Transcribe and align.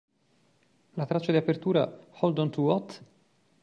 La 0.93 1.05
traccia 1.05 1.31
di 1.31 1.37
apertura 1.37 2.07
"Hold 2.21 2.39
on 2.39 2.49
to 2.49 2.61
What? 2.63 3.03